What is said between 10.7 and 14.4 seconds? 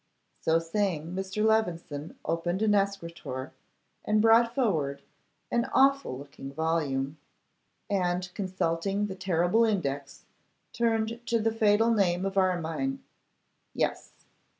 turned to the fatal name of Armine. 'Yes!